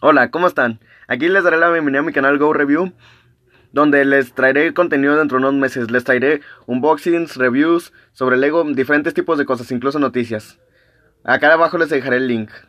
Hola, 0.00 0.30
¿cómo 0.30 0.46
están? 0.46 0.78
Aquí 1.08 1.26
les 1.28 1.42
daré 1.42 1.56
la 1.56 1.70
bienvenida 1.70 1.98
a 1.98 2.04
mi 2.04 2.12
canal 2.12 2.38
Go 2.38 2.52
Review, 2.52 2.92
donde 3.72 4.04
les 4.04 4.32
traeré 4.32 4.72
contenido 4.72 5.16
dentro 5.16 5.38
de 5.38 5.44
unos 5.44 5.60
meses. 5.60 5.90
Les 5.90 6.04
traeré 6.04 6.40
unboxings, 6.66 7.36
reviews 7.36 7.92
sobre 8.12 8.36
Lego, 8.36 8.62
diferentes 8.62 9.12
tipos 9.12 9.38
de 9.38 9.44
cosas, 9.44 9.72
incluso 9.72 9.98
noticias. 9.98 10.60
Acá 11.24 11.52
abajo 11.52 11.78
les 11.78 11.88
dejaré 11.88 12.18
el 12.18 12.28
link. 12.28 12.48